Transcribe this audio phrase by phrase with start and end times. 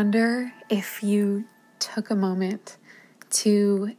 [0.00, 1.44] Wonder if you
[1.78, 2.78] took a moment
[3.28, 3.94] to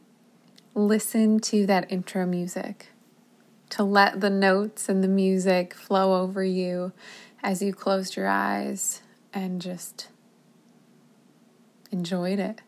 [0.74, 2.88] listen to that intro music,
[3.70, 6.92] to let the notes and the music flow over you
[7.44, 10.08] as you closed your eyes and just
[11.92, 12.62] enjoyed it.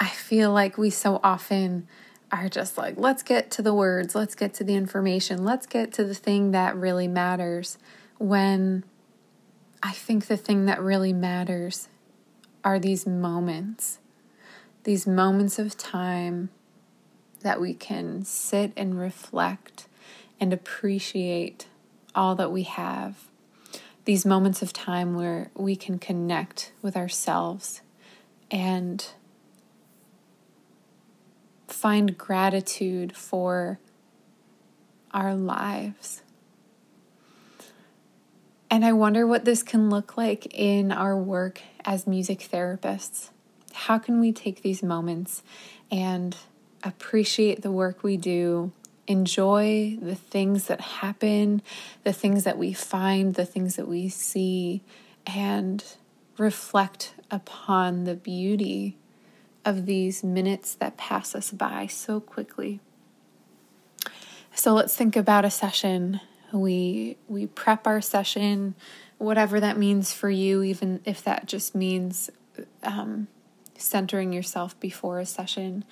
[0.00, 1.86] I feel like we so often
[2.32, 5.92] are just like, let's get to the words, let's get to the information, let's get
[5.92, 7.78] to the thing that really matters
[8.18, 8.82] when
[9.82, 11.88] I think the thing that really matters
[12.62, 13.98] are these moments,
[14.84, 16.50] these moments of time
[17.40, 19.88] that we can sit and reflect
[20.38, 21.66] and appreciate
[22.14, 23.28] all that we have.
[24.04, 27.80] These moments of time where we can connect with ourselves
[28.50, 29.04] and
[31.66, 33.80] find gratitude for
[35.12, 36.21] our lives.
[38.72, 43.28] And I wonder what this can look like in our work as music therapists.
[43.74, 45.42] How can we take these moments
[45.90, 46.34] and
[46.82, 48.72] appreciate the work we do,
[49.06, 51.60] enjoy the things that happen,
[52.02, 54.80] the things that we find, the things that we see,
[55.26, 55.84] and
[56.38, 58.96] reflect upon the beauty
[59.66, 62.80] of these minutes that pass us by so quickly?
[64.54, 68.74] So let's think about a session we we prep our session
[69.18, 72.30] whatever that means for you even if that just means
[72.82, 73.28] um,
[73.76, 75.84] centering yourself before a session.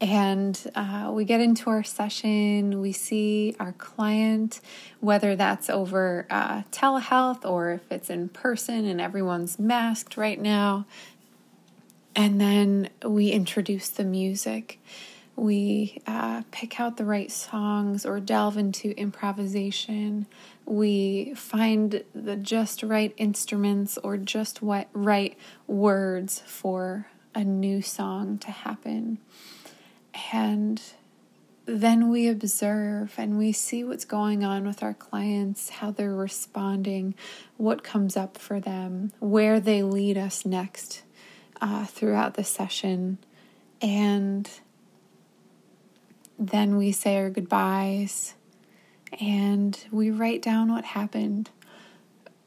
[0.00, 4.60] And uh, we get into our session we see our client
[4.98, 10.86] whether that's over uh, telehealth or if it's in person and everyone's masked right now.
[12.16, 14.80] And then we introduce the music
[15.36, 20.26] we uh, pick out the right songs or delve into improvisation.
[20.66, 28.38] We find the just right instruments or just what right words for a new song
[28.38, 29.18] to happen.
[30.32, 30.80] And
[31.64, 37.14] then we observe and we see what's going on with our clients, how they're responding,
[37.56, 41.02] what comes up for them, where they lead us next
[41.60, 43.18] uh, throughout the session.
[43.80, 44.50] And
[46.38, 48.34] then we say our goodbyes
[49.20, 51.50] and we write down what happened.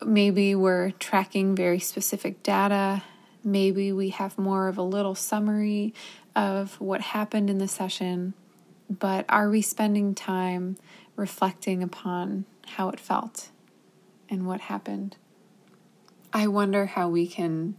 [0.03, 3.03] Maybe we're tracking very specific data.
[3.43, 5.93] Maybe we have more of a little summary
[6.35, 8.33] of what happened in the session.
[8.89, 10.77] But are we spending time
[11.15, 13.49] reflecting upon how it felt
[14.29, 15.17] and what happened?
[16.33, 17.75] I wonder how we can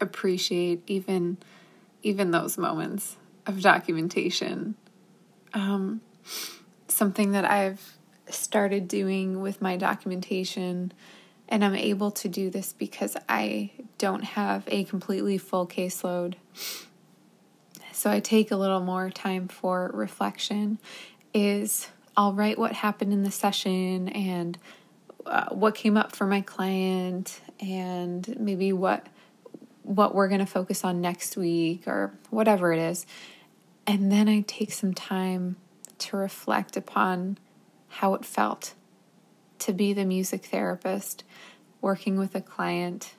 [0.00, 1.36] appreciate even
[2.02, 4.74] even those moments of documentation
[5.54, 6.00] um,
[6.88, 7.96] something that I've
[8.28, 10.92] started doing with my documentation.
[11.48, 16.34] And I'm able to do this because I don't have a completely full caseload.
[17.92, 20.78] So I take a little more time for reflection.
[21.34, 24.58] Is I'll write what happened in the session and
[25.26, 29.06] uh, what came up for my client and maybe what
[29.82, 33.06] what we're going to focus on next week or whatever it is.
[33.86, 35.56] And then I take some time
[35.98, 37.38] to reflect upon
[37.88, 38.74] how it felt
[39.60, 41.24] to be the music therapist
[41.80, 43.14] working with a client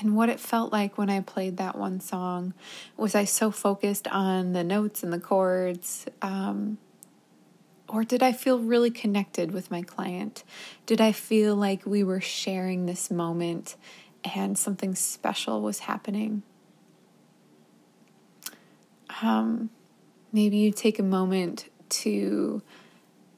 [0.00, 2.54] and what it felt like when I played that one song.
[2.96, 6.06] Was I so focused on the notes and the chords?
[6.20, 6.78] Um,
[7.88, 10.42] or did I feel really connected with my client?
[10.86, 13.76] Did I feel like we were sharing this moment
[14.24, 16.42] and something special was happening?
[19.22, 19.70] Um,
[20.32, 22.62] maybe you take a moment to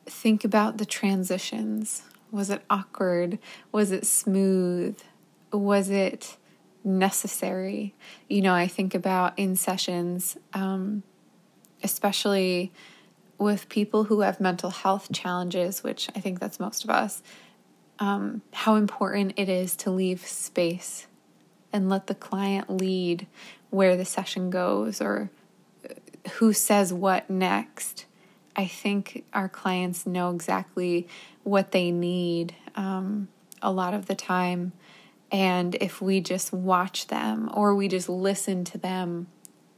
[0.07, 2.03] think about the transitions.
[2.31, 3.39] Was it awkward?
[3.73, 4.99] Was it smooth?
[5.53, 6.37] Was it
[6.85, 7.95] necessary?
[8.29, 11.03] You know, I think about in sessions, um,
[11.83, 12.73] especially
[13.39, 17.23] with people who have mental health challenges, which I think that's most of us,
[17.99, 21.07] um, how important it is to leave space
[21.73, 23.27] and let the client lead
[23.71, 25.31] where the session goes or
[26.35, 28.07] who says what next.
[28.55, 31.07] I think our clients know exactly
[31.43, 33.29] what they need um,
[33.61, 34.73] a lot of the time.
[35.31, 39.27] And if we just watch them or we just listen to them,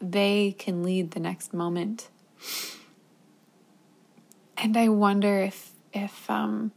[0.01, 2.09] they can lead the next moment.
[4.57, 6.73] And I wonder if if um,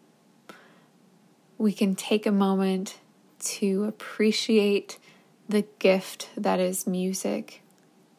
[1.57, 2.99] we can take a moment
[3.39, 4.97] to appreciate
[5.49, 7.61] the gift that is music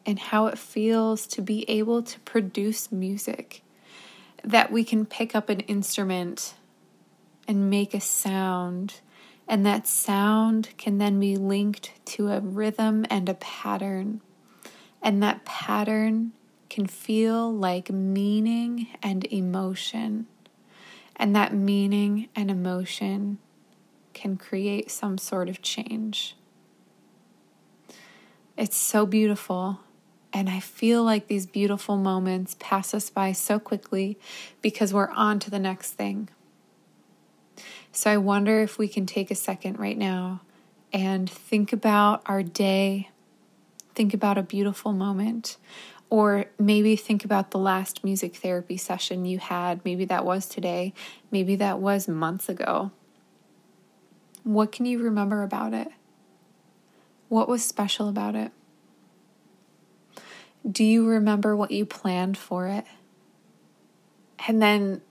[0.05, 3.63] and how it feels to be able to produce music.
[4.43, 6.55] That we can pick up an instrument
[7.47, 8.95] and make a sound
[9.47, 14.21] And that sound can then be linked to a rhythm and a pattern.
[15.01, 16.31] And that pattern
[16.69, 20.27] can feel like meaning and emotion.
[21.15, 23.37] And that meaning and emotion
[24.13, 26.35] can create some sort of change.
[28.57, 29.79] It's so beautiful.
[30.33, 34.17] And I feel like these beautiful moments pass us by so quickly
[34.63, 36.29] because we're on to the next thing.
[37.91, 40.41] So I wonder if we can take a second right now
[40.91, 43.09] and think about our day,
[43.93, 45.57] think about a beautiful moment,
[46.09, 49.85] or maybe think about the last music therapy session you had.
[49.85, 50.95] Maybe that was today,
[51.29, 52.91] maybe that was months ago.
[54.43, 55.89] What can you remember about it?
[57.29, 58.51] What was special about it?
[60.69, 62.85] Do you remember what you planned for it?
[64.47, 65.01] And then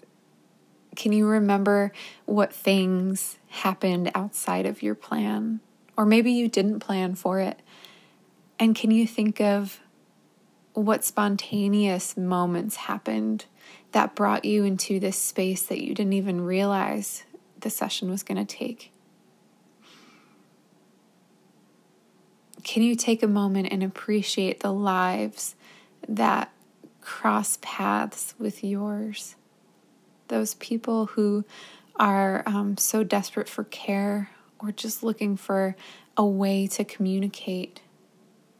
[0.96, 1.92] can you remember
[2.26, 5.60] what things happened outside of your plan?
[5.96, 7.60] Or maybe you didn't plan for it.
[8.58, 9.80] And can you think of
[10.74, 13.46] what spontaneous moments happened
[13.92, 17.24] that brought you into this space that you didn't even realize
[17.60, 18.91] the session was going to take?
[22.64, 25.56] Can you take a moment and appreciate the lives
[26.08, 26.52] that
[27.00, 29.36] cross paths with yours?
[30.28, 31.44] Those people who
[31.96, 35.76] are um, so desperate for care or just looking for
[36.16, 37.80] a way to communicate.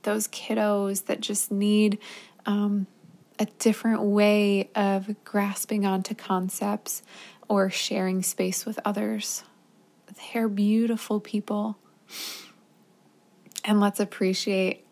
[0.03, 1.99] Those kiddos that just need
[2.45, 2.89] um,
[3.39, 7.03] a different way of grasping onto concepts
[7.49, 9.45] or sharing space with others.
[10.33, 11.79] They're beautiful people.
[13.65, 14.85] And let's appreciate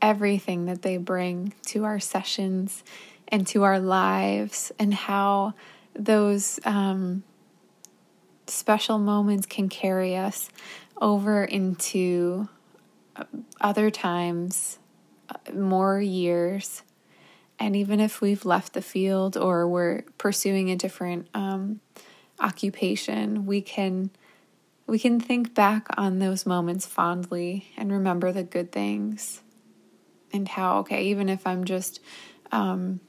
[0.00, 2.82] everything that they bring to our sessions
[3.28, 5.54] and to our lives, and how
[5.94, 7.22] those um,
[8.46, 10.50] special moments can carry us
[11.00, 12.48] over into
[13.16, 13.24] uh,
[13.60, 14.78] other times,
[15.30, 16.82] uh, more years.
[17.58, 21.80] And even if we've left the field or we're pursuing a different um,
[22.38, 24.10] occupation, we can
[24.86, 29.40] we can think back on those moments fondly and remember the good things
[30.32, 32.00] and how, okay, even if I'm just,
[32.50, 33.00] um,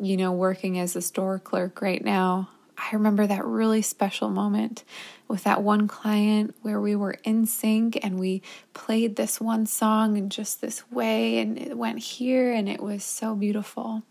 [0.00, 4.82] you know, working as a store clerk right now, I remember that really special moment
[5.28, 8.42] with that one client where we were in sync and we
[8.74, 13.04] played this one song in just this way and it went here and it was
[13.04, 14.02] so beautiful.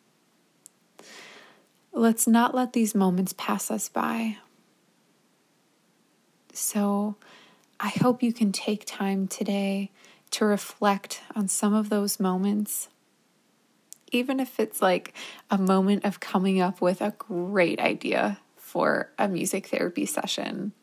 [1.92, 4.38] Let's not let these moments pass us by.
[6.54, 7.16] So
[7.80, 9.92] I hope you can take time today
[10.32, 12.90] to reflect on some of those moments.
[14.12, 15.14] Even if it's like
[15.50, 20.74] a moment of coming up with a great idea for a music therapy session,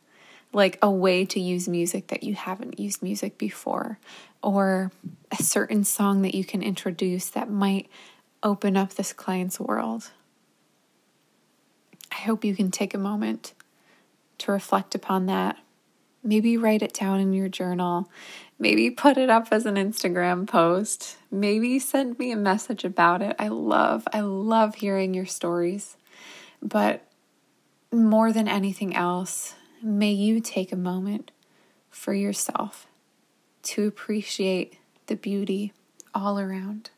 [0.53, 3.98] like a way to use music that you haven't used music before,
[4.43, 4.91] or
[5.31, 7.89] a certain song that you can introduce that might
[8.43, 10.10] open up this client's world.
[12.10, 13.53] I hope you can take a moment
[14.39, 15.57] to reflect upon that.
[16.23, 18.11] Maybe write it down in your journal.
[18.59, 21.17] Maybe put it up as an Instagram post.
[21.31, 23.37] Maybe send me a message about it.
[23.39, 25.97] I love, I love hearing your stories.
[26.61, 27.05] But
[27.93, 31.31] more than anything else, may you take a moment
[31.89, 32.87] for yourself
[33.63, 35.73] to appreciate the beauty
[36.15, 36.91] all around.